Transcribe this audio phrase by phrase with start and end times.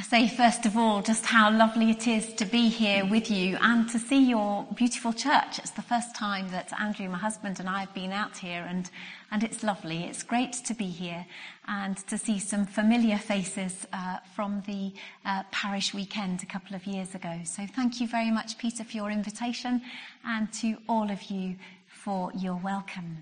[0.00, 3.58] I say, first of all, just how lovely it is to be here with you
[3.60, 5.58] and to see your beautiful church.
[5.58, 8.90] It's the first time that Andrew, my husband, and I have been out here, and,
[9.30, 10.04] and it's lovely.
[10.04, 11.26] It's great to be here
[11.68, 14.94] and to see some familiar faces uh, from the
[15.26, 17.38] uh, parish weekend a couple of years ago.
[17.44, 19.82] So thank you very much, Peter, for your invitation,
[20.24, 21.56] and to all of you
[21.86, 23.18] for your welcome.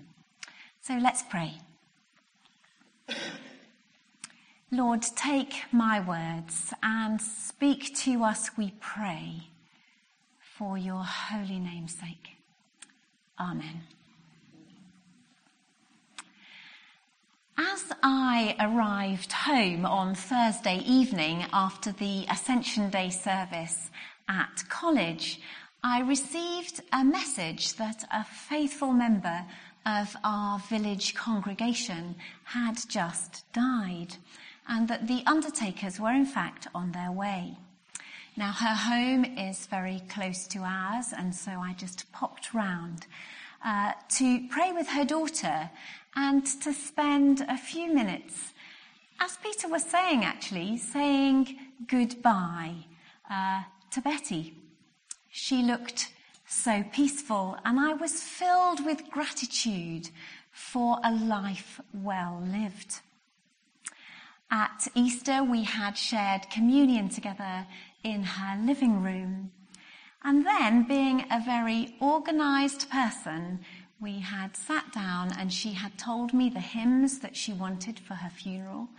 [0.79, 1.55] So let's pray.
[4.71, 9.47] Lord, take my words and speak to us, we pray,
[10.37, 12.37] for your holy name's sake.
[13.39, 13.81] Amen.
[17.57, 23.89] As I arrived home on Thursday evening after the Ascension Day service
[24.27, 25.41] at college,
[25.83, 29.45] I received a message that a faithful member
[29.87, 34.15] of our village congregation had just died
[34.69, 37.57] and that the undertakers were in fact on their way.
[38.37, 43.07] Now her home is very close to ours and so I just popped round
[43.65, 45.69] uh, to pray with her daughter
[46.15, 48.53] and to spend a few minutes,
[49.19, 52.75] as Peter was saying actually, saying goodbye
[53.29, 54.53] uh, to Betty.
[55.29, 56.11] She looked
[56.47, 60.09] so peaceful and I was filled with gratitude
[60.51, 63.01] for a life well lived.
[64.51, 67.67] At Easter, we had shared communion together
[68.03, 69.51] in her living room.
[70.23, 73.59] And then, being a very organized person,
[74.01, 78.15] we had sat down and she had told me the hymns that she wanted for
[78.15, 78.89] her funeral,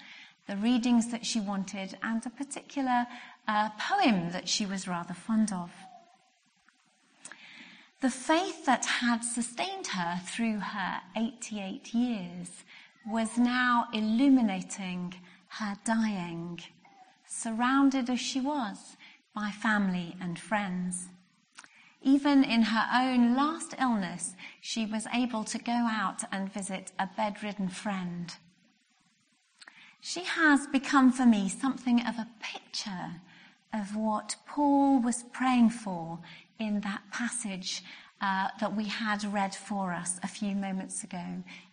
[0.46, 3.06] the readings that she wanted, and a particular
[3.48, 5.72] uh, poem that she was rather fond of.
[8.00, 12.64] The faith that had sustained her through her 88 years
[13.06, 15.14] was now illuminating
[15.58, 16.60] her dying,
[17.26, 18.96] surrounded as she was
[19.34, 21.08] by family and friends.
[22.02, 27.08] Even in her own last illness, she was able to go out and visit a
[27.16, 28.36] bedridden friend.
[30.00, 33.20] She has become for me something of a picture
[33.72, 36.20] of what Paul was praying for
[36.58, 37.82] in that passage
[38.20, 41.24] uh, that we had read for us a few moments ago.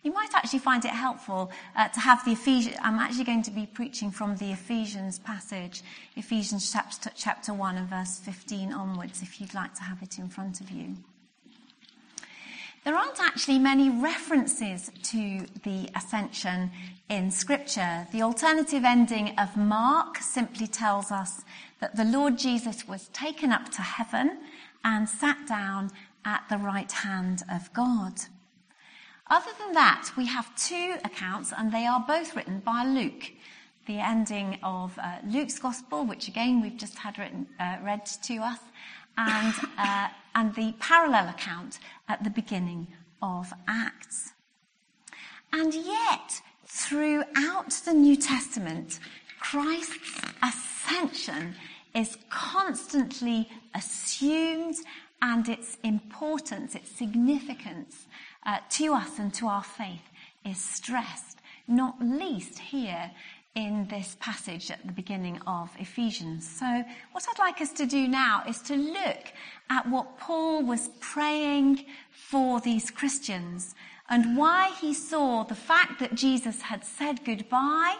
[0.02, 2.76] You might actually find it helpful uh, to have the Ephesians.
[2.82, 5.82] I'm actually going to be preaching from the Ephesians passage,
[6.16, 10.28] Ephesians chapter, chapter 1 and verse 15 onwards, if you'd like to have it in
[10.28, 10.96] front of you.
[12.84, 16.70] There aren't actually many references to the ascension
[17.10, 18.06] in scripture.
[18.12, 21.42] The alternative ending of Mark simply tells us
[21.80, 24.38] that the Lord Jesus was taken up to heaven
[24.84, 25.90] and sat down
[26.24, 28.20] at the right hand of God.
[29.30, 33.32] Other than that, we have two accounts, and they are both written by Luke.
[33.86, 38.36] The ending of uh, Luke's Gospel, which again we've just had written, uh, read to
[38.38, 38.60] us,
[39.16, 42.86] and, uh, and the parallel account at the beginning
[43.20, 44.32] of Acts.
[45.52, 49.00] And yet, throughout the New Testament,
[49.40, 51.54] Christ's ascension
[51.94, 54.76] is constantly assumed
[55.20, 58.06] and its importance, its significance
[58.46, 60.10] uh, to us and to our faith
[60.44, 63.10] is stressed, not least here
[63.54, 66.48] in this passage at the beginning of Ephesians.
[66.48, 69.32] So, what I'd like us to do now is to look
[69.68, 73.74] at what Paul was praying for these Christians
[74.08, 77.96] and why he saw the fact that Jesus had said goodbye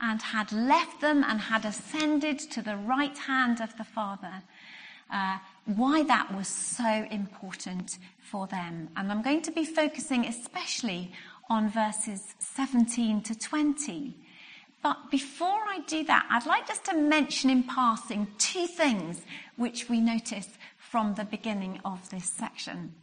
[0.00, 4.42] and had left them and had ascended to the right hand of the Father.
[5.12, 8.88] Uh, why that was so important for them.
[8.96, 11.12] And I'm going to be focusing especially
[11.50, 14.16] on verses 17 to 20.
[14.82, 19.20] But before I do that, I'd like just to mention in passing two things
[19.56, 22.94] which we notice from the beginning of this section.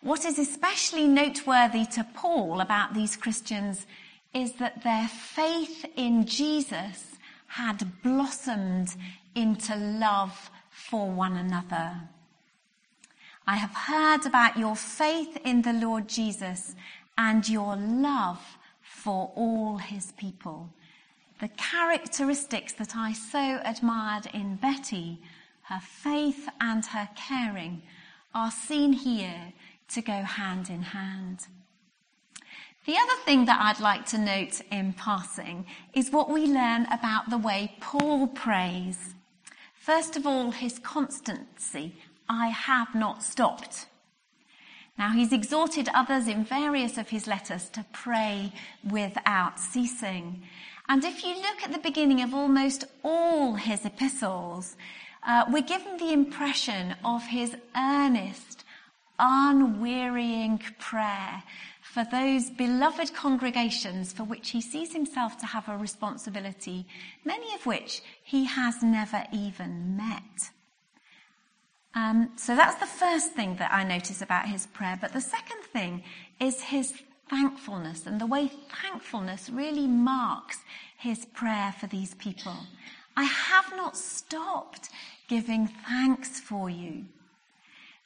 [0.00, 3.86] What is especially noteworthy to Paul about these Christians
[4.34, 7.06] is that their faith in Jesus
[7.46, 8.96] had blossomed
[9.34, 10.50] into love
[10.88, 12.00] for one another.
[13.46, 16.74] I have heard about your faith in the Lord Jesus
[17.18, 18.40] and your love
[18.80, 20.70] for all his people.
[21.40, 25.20] The characteristics that I so admired in Betty,
[25.62, 27.82] her faith and her caring,
[28.34, 29.52] are seen here
[29.88, 31.46] to go hand in hand.
[32.86, 37.30] The other thing that I'd like to note in passing is what we learn about
[37.30, 39.14] the way Paul prays.
[39.82, 41.96] First of all, his constancy.
[42.28, 43.86] I have not stopped.
[44.96, 48.52] Now, he's exhorted others in various of his letters to pray
[48.88, 50.44] without ceasing.
[50.88, 54.76] And if you look at the beginning of almost all his epistles,
[55.26, 58.62] uh, we're given the impression of his earnest,
[59.18, 61.42] unwearying prayer
[61.92, 66.86] for those beloved congregations for which he sees himself to have a responsibility,
[67.22, 70.50] many of which he has never even met.
[71.94, 74.96] Um, so that's the first thing that I notice about his prayer.
[74.98, 76.02] But the second thing
[76.40, 76.94] is his
[77.28, 78.50] thankfulness and the way
[78.82, 80.60] thankfulness really marks
[80.96, 82.56] his prayer for these people.
[83.18, 84.88] I have not stopped
[85.28, 87.04] giving thanks for you.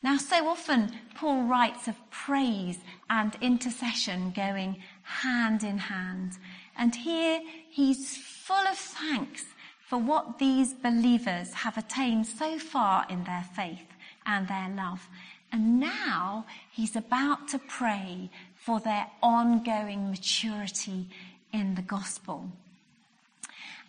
[0.03, 2.79] Now, so often Paul writes of praise
[3.09, 6.33] and intercession going hand in hand.
[6.77, 7.41] And here
[7.71, 9.45] he's full of thanks
[9.87, 13.87] for what these believers have attained so far in their faith
[14.27, 15.09] and their love.
[15.53, 21.07] And now he's about to pray for their ongoing maturity
[21.53, 22.51] in the gospel.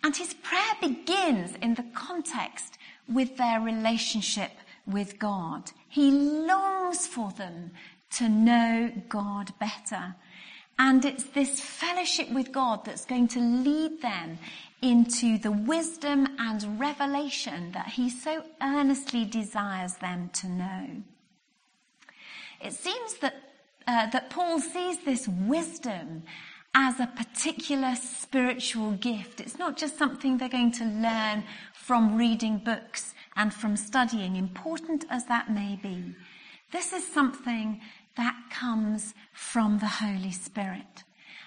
[0.02, 2.78] And his prayer begins in the context
[3.08, 4.52] with their relationship
[4.86, 5.72] with God.
[5.88, 7.72] He longs for them
[8.16, 10.14] to know God better.
[10.78, 14.38] And it's this fellowship with God that's going to lead them
[14.80, 20.86] into the wisdom and revelation that he so earnestly desires them to know.
[22.60, 23.34] It seems that,
[23.86, 26.22] uh, that Paul sees this wisdom
[26.74, 29.40] as a particular spiritual gift.
[29.40, 31.42] It's not just something they're going to learn
[31.72, 36.14] from reading books and from studying, important as that may be.
[36.72, 37.80] This is something
[38.16, 41.04] that comes from the Holy Spirit.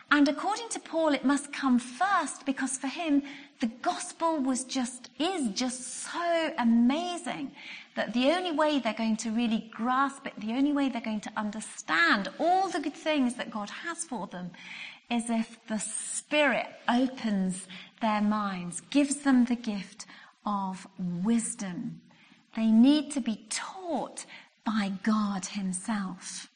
[0.10, 3.24] And according to Paul, it must come first because for him,
[3.60, 7.52] the gospel was just, is just so amazing
[7.96, 11.22] that the only way they're going to really grasp it, the only way they're going
[11.22, 14.52] to understand all the good things that God has for them
[15.10, 17.68] is if the Spirit opens
[18.02, 20.06] their minds, gives them the gift
[20.46, 20.88] of
[21.24, 22.02] wisdom.
[22.56, 24.26] They need to be taught
[24.66, 26.50] by God Himself.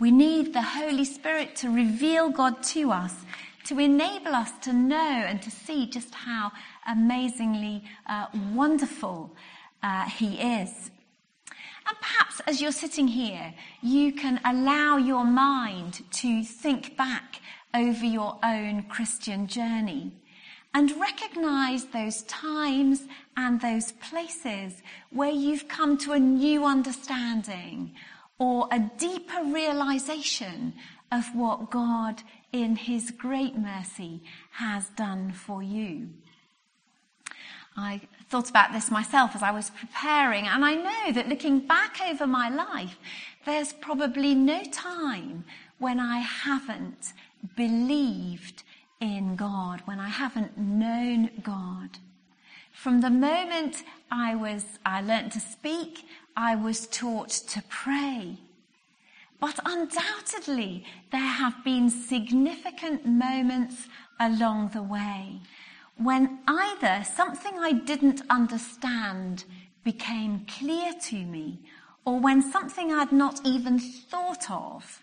[0.00, 3.14] We need the Holy Spirit to reveal God to us,
[3.64, 6.52] to enable us to know and to see just how
[6.86, 9.34] amazingly uh, wonderful
[9.82, 10.90] uh, He is.
[11.88, 17.40] And perhaps as you're sitting here, you can allow your mind to think back
[17.74, 20.12] over your own Christian journey
[20.74, 23.02] and recognize those times
[23.36, 27.94] and those places where you've come to a new understanding
[28.38, 30.72] or a deeper realization
[31.10, 32.22] of what God
[32.52, 34.22] in his great mercy
[34.52, 36.08] has done for you.
[37.76, 42.00] I thought about this myself as I was preparing, and I know that looking back
[42.02, 42.98] over my life,
[43.46, 45.44] there's probably no time
[45.78, 47.12] when I haven't
[47.56, 48.62] believed
[49.02, 51.98] in God, when I haven't known God.
[52.70, 53.82] From the moment
[54.12, 56.06] I was, I learnt to speak,
[56.36, 58.38] I was taught to pray.
[59.40, 63.88] But undoubtedly, there have been significant moments
[64.20, 65.40] along the way
[65.96, 69.44] when either something I didn't understand
[69.82, 71.58] became clear to me,
[72.04, 75.01] or when something I'd not even thought of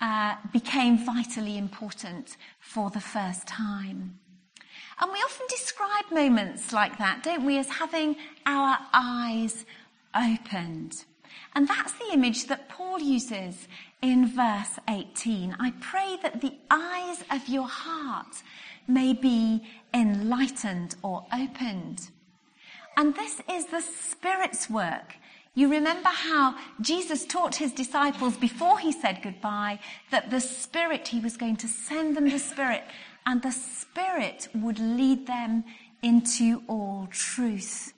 [0.00, 4.18] uh, became vitally important for the first time.
[5.00, 8.16] And we often describe moments like that, don't we, as having
[8.46, 9.66] our eyes
[10.14, 11.04] opened.
[11.54, 13.68] And that's the image that Paul uses
[14.02, 15.56] in verse 18.
[15.60, 18.42] I pray that the eyes of your heart
[18.88, 19.62] may be
[19.92, 22.10] enlightened or opened.
[22.96, 25.16] And this is the Spirit's work
[25.56, 31.18] you remember how Jesus taught his disciples before he said goodbye that the Spirit, he
[31.18, 32.84] was going to send them the Spirit,
[33.24, 35.64] and the Spirit would lead them
[36.02, 37.94] into all truth.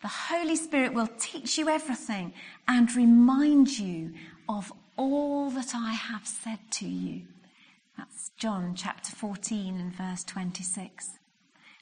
[0.00, 2.32] The Holy Spirit will teach you everything
[2.66, 4.14] and remind you
[4.48, 7.24] of all that I have said to you.
[7.98, 11.18] That's John chapter 14 and verse 26.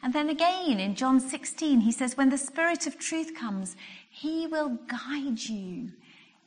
[0.03, 3.77] And then again in John 16, he says, When the Spirit of truth comes,
[4.21, 5.91] he will guide you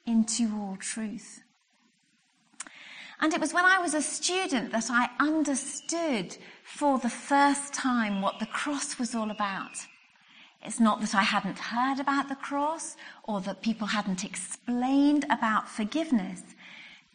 [0.06, 1.42] into all truth.
[3.20, 8.22] And it was when I was a student that I understood for the first time
[8.22, 9.72] what the cross was all about.
[10.62, 15.68] It's not that I hadn't heard about the cross or that people hadn't explained about
[15.68, 16.44] forgiveness,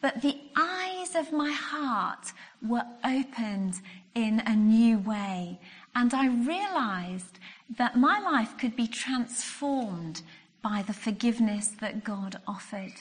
[0.01, 2.33] but the eyes of my heart
[2.67, 3.81] were opened
[4.17, 5.61] in a new way.
[5.95, 7.39] And I realized
[7.77, 10.23] that my life could be transformed
[10.63, 12.93] by the forgiveness that God offered.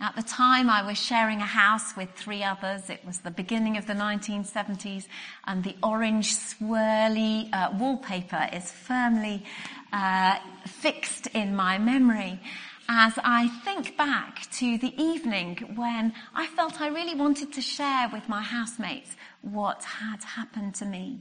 [0.00, 2.88] At the time, I was sharing a house with three others.
[2.88, 5.08] It was the beginning of the 1970s,
[5.44, 9.44] and the orange swirly uh, wallpaper is firmly
[9.92, 10.36] uh,
[10.66, 12.40] fixed in my memory
[12.88, 18.08] as I think back to the evening when I felt I really wanted to share
[18.10, 21.20] with my housemates what had happened to me.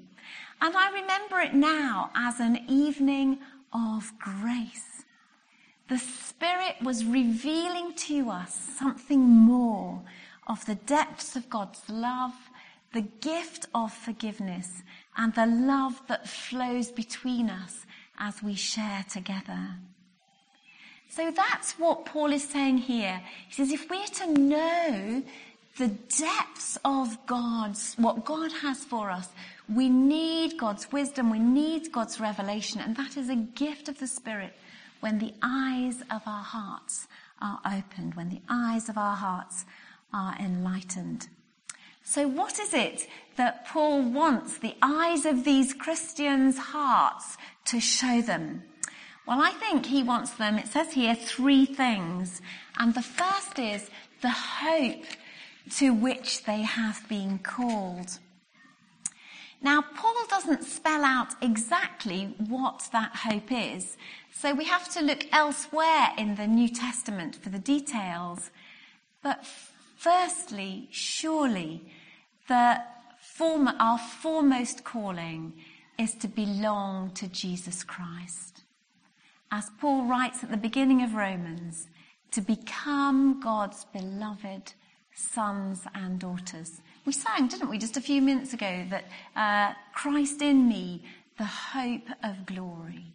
[0.62, 3.39] And I remember it now as an evening
[3.74, 4.97] of grace.
[5.88, 10.01] The Spirit was revealing to us something more
[10.48, 12.34] of the depths of God's love,
[12.94, 14.84] the gift of forgiveness,
[15.15, 17.86] and the love that flows between us
[18.20, 19.75] as we share together.
[21.10, 23.22] So that's what Paul is saying here.
[23.48, 25.24] He says, if we're to know
[25.77, 29.29] the depths of God's, what God has for us,
[29.74, 34.08] we need God's wisdom, we need God's revelation, and that is a gift of the
[34.08, 34.53] Spirit
[35.00, 37.08] when the eyes of our hearts
[37.42, 39.66] are opened, when the eyes of our hearts
[40.13, 41.27] are enlightened.
[42.04, 48.22] So what is it that Paul wants the eyes of these Christians' hearts to show
[48.22, 48.63] them?
[49.27, 52.42] Well, I think he wants them, it says here, three things.
[52.77, 53.89] And the first is
[54.22, 55.04] the hope
[55.72, 58.20] to which they have been called.
[59.62, 63.98] Now, Paul doesn't spell out exactly what that hope is,
[64.32, 68.52] so we have to look elsewhere in the New Testament for the details.
[69.24, 69.46] But
[69.98, 71.90] firstly, surely,
[72.48, 72.82] the
[73.20, 75.54] form, our foremost calling
[75.98, 78.58] is to belong to Jesus Christ
[79.52, 81.88] as Paul writes at the beginning of Romans,
[82.32, 84.74] to become God's beloved
[85.16, 86.82] sons and daughters.
[87.08, 91.06] We sang, didn't we, just a few minutes ago, that uh, Christ in me,
[91.38, 93.14] the hope of glory.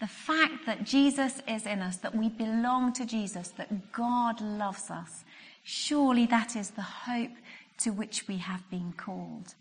[0.00, 4.90] The fact that Jesus is in us, that we belong to Jesus, that God loves
[4.90, 5.24] us.
[5.62, 7.30] Surely that is the hope
[7.78, 9.54] to which we have been called.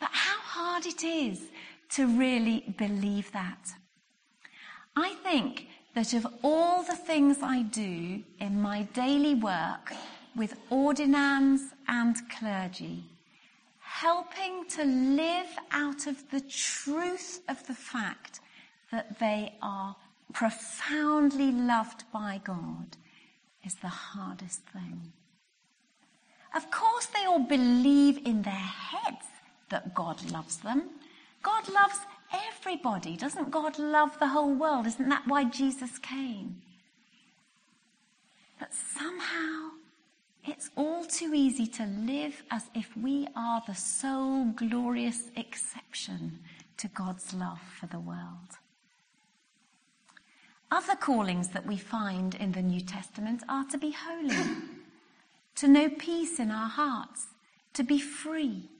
[0.00, 1.40] But how hard it is
[1.90, 3.74] to really believe that.
[4.96, 9.92] I think that of all the things I do in my daily work
[10.34, 13.04] with ordinands and clergy,
[13.90, 18.40] helping to live out of the truth of the fact
[18.92, 19.96] that they are
[20.32, 22.96] profoundly loved by God
[23.64, 25.12] is the hardest thing.
[26.54, 29.26] Of course, they all believe in their heads
[29.70, 30.82] that God loves them.
[31.42, 31.98] God loves
[32.32, 33.16] everybody.
[33.16, 34.86] Doesn't God love the whole world?
[34.86, 36.62] Isn't that why Jesus came?
[38.60, 39.70] But somehow
[40.44, 46.38] it's all too easy to live as if we are the sole glorious exception
[46.78, 48.58] to God's love for the world.
[50.70, 54.36] Other callings that we find in the New Testament are to be holy,
[55.56, 57.26] to know peace in our hearts,
[57.74, 58.70] to be free.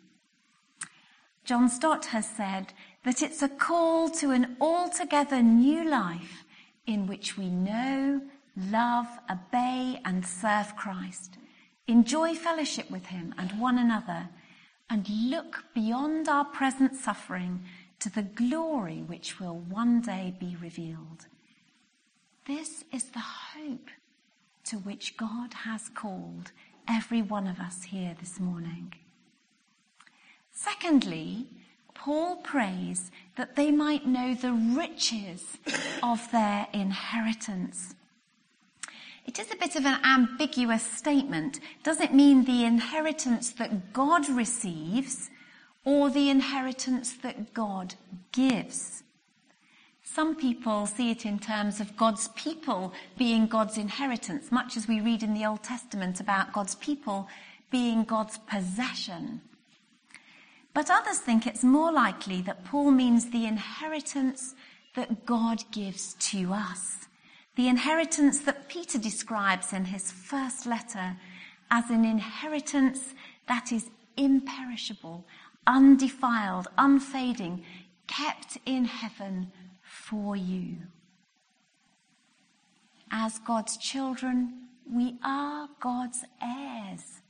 [1.45, 2.73] John Stott has said,
[3.05, 6.45] that it's a call to an altogether new life
[6.87, 8.21] in which we know,
[8.57, 11.39] love, obey, and serve Christ,
[11.91, 14.29] enjoy fellowship with Him and one another,
[14.89, 17.65] and look beyond our present suffering
[18.01, 21.27] to the glory which will one day be revealed.
[22.47, 23.91] This is the hope
[24.65, 26.53] to which God has called
[26.89, 28.95] every one of us here this morning.
[30.53, 31.47] Secondly,
[31.95, 35.59] Paul prays that they might know the riches
[36.03, 37.95] of their inheritance.
[39.31, 41.61] It is a bit of an ambiguous statement.
[41.85, 45.31] Does it mean the inheritance that God receives
[45.85, 47.95] or the inheritance that God
[48.33, 49.05] gives?
[50.03, 55.01] Some people see it in terms of God's people being God's inheritance, much as we
[55.01, 57.29] read in the Old Testament about God's people
[57.71, 59.43] being God's possession.
[60.75, 64.57] But others think it's more likely that Paul means the inheritance
[64.97, 67.07] that God gives to us.
[67.57, 71.17] The inheritance that Peter describes in his first letter
[71.71, 73.15] as an inheritance
[73.49, 75.27] that is imperishable,
[75.67, 77.65] undefiled, unfading,
[78.07, 79.53] kept in heaven
[79.83, 80.77] for you.
[83.11, 87.21] As God's children, we are God's heirs.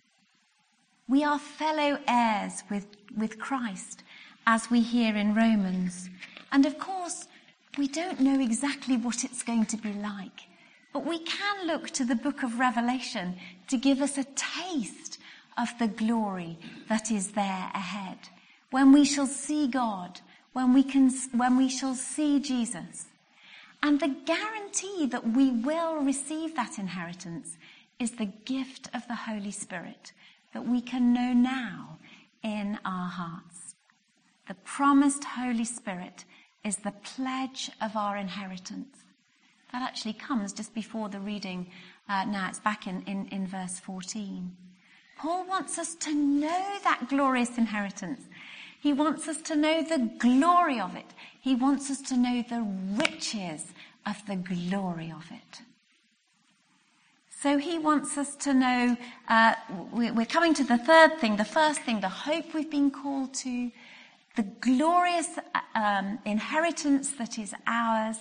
[1.09, 2.87] We are fellow heirs with,
[3.17, 4.03] with Christ,
[4.47, 6.09] as we hear in Romans.
[6.53, 7.27] And of course,
[7.79, 10.43] we don't know exactly what it's going to be like.
[10.93, 13.37] But we can look to the book of Revelation
[13.69, 15.19] to give us a taste
[15.57, 16.59] of the glory
[16.89, 18.19] that is there ahead.
[18.71, 20.21] When we shall see God,
[20.53, 23.07] when we can, when we shall see Jesus.
[23.83, 27.57] And the guarantee that we will receive that inheritance
[27.99, 30.13] is the gift of the Holy Spirit
[30.53, 31.99] that we can know now
[32.43, 33.75] in our hearts.
[34.49, 36.25] The promised Holy Spirit
[36.65, 38.97] is the pledge of our inheritance.
[39.73, 41.71] That actually comes just before the reading.
[42.09, 44.57] Uh, now it's back in, in, in verse 14.
[45.19, 48.23] Paul wants us to know that glorious inheritance.
[48.81, 51.13] He wants us to know the glory of it.
[51.41, 52.67] He wants us to know the
[53.03, 53.67] riches
[54.07, 55.61] of the glory of it.
[57.43, 58.97] So he wants us to know,
[59.29, 59.55] uh,
[59.93, 63.71] we're coming to the third thing, the first thing, the hope we've been called to,
[64.37, 65.39] the glorious
[65.75, 68.19] um, inheritance that is ours,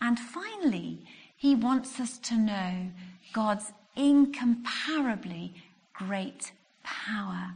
[0.00, 1.04] and finally,
[1.36, 2.90] he wants us to know
[3.32, 5.54] God's incomparably
[5.92, 7.54] great power.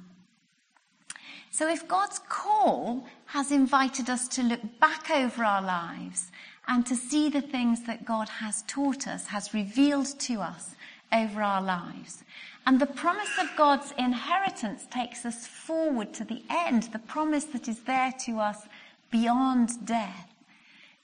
[1.50, 6.32] So if God's call has invited us to look back over our lives
[6.66, 10.74] and to see the things that God has taught us, has revealed to us
[11.12, 12.24] over our lives,
[12.66, 17.68] and the promise of God's inheritance takes us forward to the end, the promise that
[17.68, 18.66] is there to us
[19.10, 20.28] beyond death,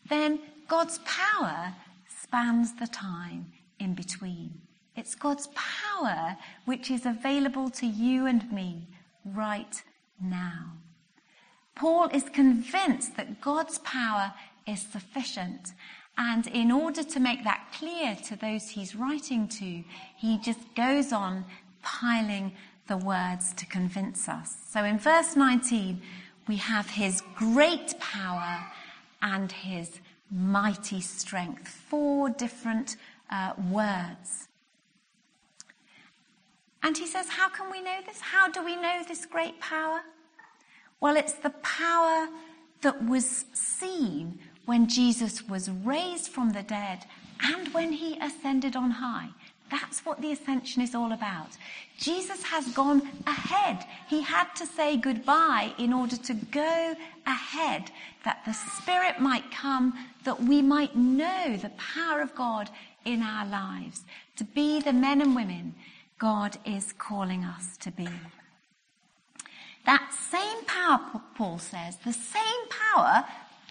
[0.08, 0.38] then
[0.68, 1.74] God's power
[2.22, 3.46] spans the time
[3.78, 4.60] in between.
[4.96, 8.88] It's God's power which is available to you and me
[9.24, 9.82] right
[10.20, 10.72] now.
[11.74, 14.32] Paul is convinced that God's power
[14.66, 15.72] is sufficient.
[16.18, 19.84] And in order to make that clear to those he's writing to,
[20.16, 21.44] he just goes on
[21.82, 22.52] piling
[22.88, 24.56] the words to convince us.
[24.68, 26.02] So in verse 19,
[26.48, 28.66] we have his great power
[29.22, 31.68] and his mighty strength.
[31.68, 32.96] Four different
[33.30, 34.48] uh, words.
[36.82, 38.20] And he says, How can we know this?
[38.20, 40.00] How do we know this great power?
[41.00, 42.28] Well, it's the power
[42.80, 47.06] that was seen when Jesus was raised from the dead
[47.42, 49.30] and when he ascended on high.
[49.70, 51.56] That's what the ascension is all about.
[51.96, 53.86] Jesus has gone ahead.
[54.08, 56.94] He had to say goodbye in order to go
[57.26, 57.90] ahead,
[58.26, 59.94] that the Spirit might come,
[60.24, 62.68] that we might know the power of God
[63.06, 64.02] in our lives,
[64.36, 65.76] to be the men and women
[66.18, 68.08] God is calling us to be.
[69.86, 73.24] That same power, Paul says, the same power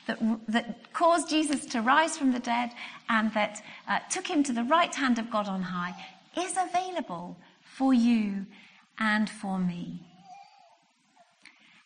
[0.07, 2.71] that, that caused Jesus to rise from the dead
[3.09, 5.95] and that uh, took him to the right hand of God on high
[6.37, 8.45] is available for you
[8.99, 10.01] and for me.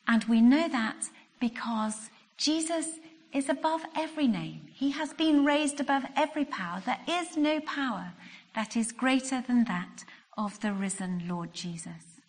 [0.08, 1.06] And we know that
[1.40, 3.00] because Jesus
[3.34, 4.62] is above every name.
[4.74, 6.82] He has been raised above every power.
[6.86, 8.14] There is no power
[8.56, 10.04] that is greater than that
[10.38, 12.20] of the risen Lord Jesus.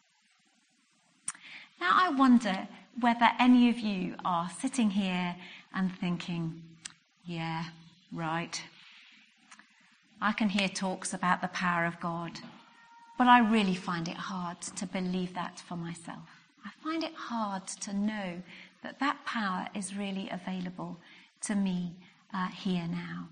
[1.81, 2.69] Now I wonder
[3.01, 5.35] whether any of you are sitting here
[5.75, 6.63] and thinking,
[7.25, 7.65] yeah,
[8.13, 8.63] right.
[10.21, 12.39] I can hear talks about the power of God,
[13.19, 16.29] but I really find it hard to believe that for myself.
[16.65, 18.43] I find it hard to know
[18.83, 20.99] that that power is really available
[21.43, 21.97] to me
[22.33, 23.29] uh, here now.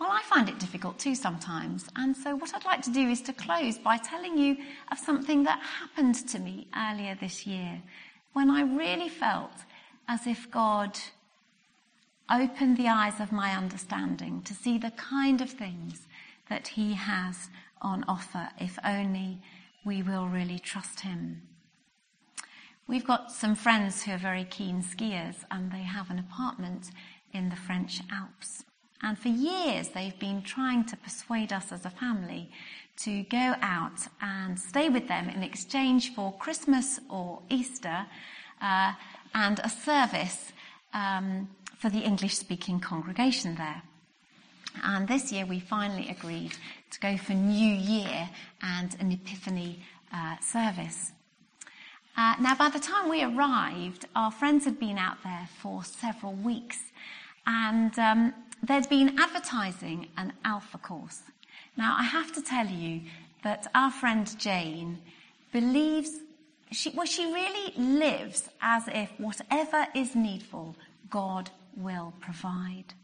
[0.00, 3.20] Well, I find it difficult too sometimes, and so what I'd like to do is
[3.22, 4.56] to close by telling you
[4.90, 7.82] of something that happened to me earlier this year
[8.32, 9.52] when I really felt
[10.08, 10.98] as if God
[12.30, 16.06] opened the eyes of my understanding to see the kind of things
[16.48, 17.48] that He has
[17.80, 19.42] on offer if only
[19.84, 21.42] we will really trust Him.
[22.86, 26.90] We've got some friends who are very keen skiers and they have an apartment
[27.32, 28.64] in the French Alps.
[29.02, 32.50] And for years they've been trying to persuade us as a family
[32.98, 38.06] to go out and stay with them in exchange for Christmas or Easter
[38.60, 38.92] uh,
[39.34, 40.52] and a service
[40.94, 43.82] um, for the English speaking congregation there.
[44.82, 46.52] And this year we finally agreed
[46.90, 48.28] to go for New Year
[48.62, 49.80] and an Epiphany
[50.12, 51.12] uh, service.
[52.16, 56.34] Uh, now, by the time we arrived, our friends had been out there for several
[56.34, 56.78] weeks,
[57.46, 61.22] and um, there'd been advertising an Alpha course.
[61.76, 63.00] Now, I have to tell you
[63.44, 64.98] that our friend Jane
[65.52, 66.10] believes
[66.72, 70.76] she, well, she really lives as if whatever is needful,
[71.10, 72.94] God will provide.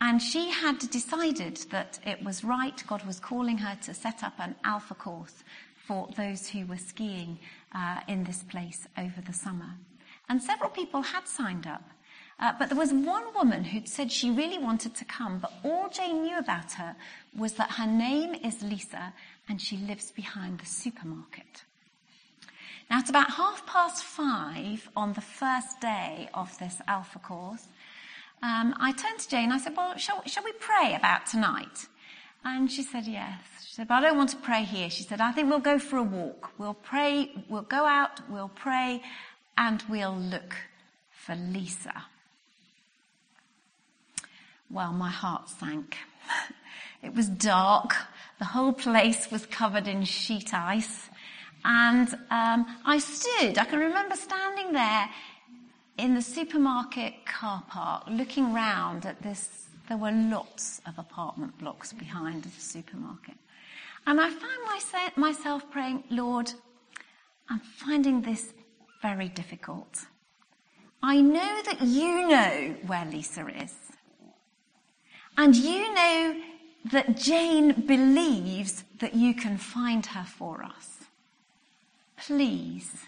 [0.00, 4.34] And she had decided that it was right, God was calling her to set up
[4.38, 5.44] an alpha course
[5.86, 7.38] for those who were skiing
[7.74, 9.74] uh, in this place over the summer.
[10.28, 11.82] And several people had signed up.
[12.38, 15.90] Uh, but there was one woman who'd said she really wanted to come, but all
[15.90, 16.96] Jane knew about her
[17.36, 19.12] was that her name is Lisa
[19.48, 21.64] and she lives behind the supermarket.
[22.90, 27.68] Now, it's about half past five on the first day of this Alpha course.
[28.42, 29.52] Um, I turned to Jane.
[29.52, 31.86] I said, Well, shall, shall we pray about tonight?
[32.44, 33.38] And she said, yes.
[33.66, 34.88] She said, but I don't want to pray here.
[34.88, 36.52] She said, I think we'll go for a walk.
[36.58, 39.02] We'll pray, we'll go out, we'll pray,
[39.58, 40.56] and we'll look
[41.10, 42.04] for Lisa.
[44.70, 45.96] Well, my heart sank.
[47.02, 47.96] It was dark.
[48.38, 51.08] The whole place was covered in sheet ice.
[51.64, 55.08] And um, I stood, I can remember standing there
[55.98, 59.66] in the supermarket car park looking round at this.
[59.88, 63.34] There were lots of apartment blocks behind the supermarket.
[64.06, 66.52] And I found myself praying, Lord,
[67.48, 68.54] I'm finding this
[69.02, 70.06] very difficult.
[71.02, 73.74] I know that you know where Lisa is.
[75.36, 76.36] And you know
[76.92, 80.99] that Jane believes that you can find her for us.
[82.26, 83.06] Please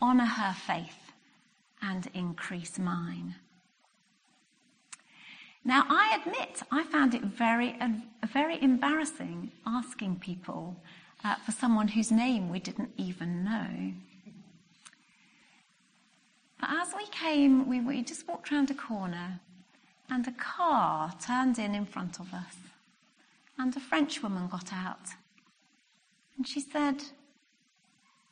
[0.00, 1.12] honour her faith
[1.80, 3.34] and increase mine.
[5.64, 7.88] Now, I admit I found it very, uh,
[8.32, 10.76] very embarrassing asking people
[11.24, 13.92] uh, for someone whose name we didn't even know.
[16.60, 19.40] But as we came, we, we just walked round a corner
[20.08, 22.56] and a car turned in in front of us.
[23.58, 25.08] And a French woman got out.
[26.36, 27.02] And she said,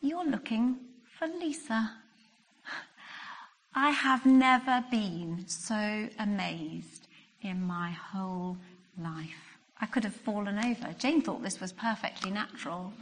[0.02, 0.78] You're looking
[1.18, 1.92] for Lisa.
[3.74, 7.06] I have never been so amazed
[7.42, 8.56] in my whole
[8.98, 9.58] life.
[9.78, 10.94] I could have fallen over.
[10.98, 12.94] Jane thought this was perfectly natural.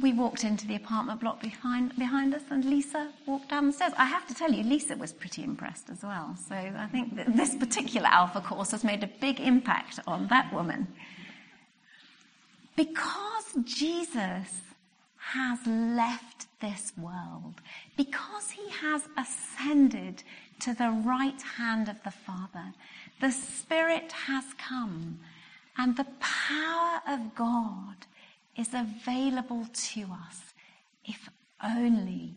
[0.00, 3.94] we walked into the apartment block behind, behind us, and Lisa walked down the stairs.
[3.96, 6.36] I have to tell you, Lisa was pretty impressed as well.
[6.48, 10.52] So I think that this particular Alpha course has made a big impact on that
[10.52, 10.86] woman.
[12.76, 14.67] Because Jesus
[15.32, 17.60] has left this world,
[17.96, 20.22] because he has ascended
[20.60, 22.72] to the right hand of the Father,
[23.20, 25.18] the Spirit has come,
[25.76, 28.06] and the power of God
[28.56, 30.54] is available to us
[31.04, 31.28] if
[31.62, 32.34] only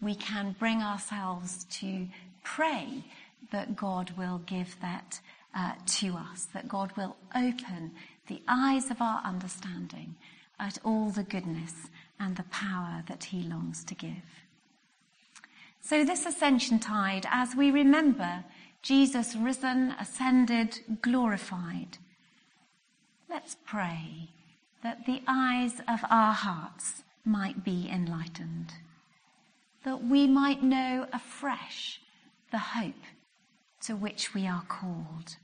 [0.00, 2.06] we can bring ourselves to
[2.42, 3.04] pray
[3.52, 5.20] that God will give that
[5.54, 7.92] uh, to us, that God will open
[8.26, 10.14] the eyes of our understanding
[10.58, 11.88] at all the goodness
[12.22, 14.44] and the power that he longs to give.
[15.80, 18.44] So this ascension tide, as we remember
[18.80, 21.98] Jesus risen, ascended, glorified,
[23.28, 24.28] let's pray
[24.84, 28.72] that the eyes of our hearts might be enlightened,
[29.84, 32.00] that we might know afresh
[32.52, 33.04] the hope
[33.82, 35.36] to which we are called,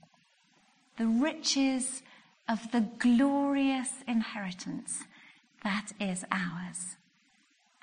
[0.96, 2.02] the riches
[2.48, 5.04] of the glorious inheritance
[5.62, 6.96] that is ours,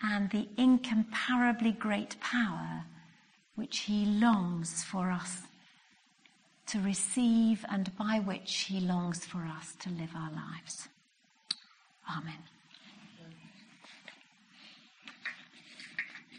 [0.02, 2.84] and the incomparably great power
[3.56, 5.42] which he longs for us
[6.68, 10.88] to receive and by which he longs for us to live our lives.
[12.18, 12.55] Amen.